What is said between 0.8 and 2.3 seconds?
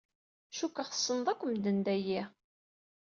tessneḍ akk medden dayi.